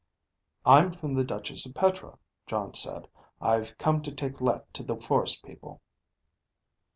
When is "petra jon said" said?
1.75-3.07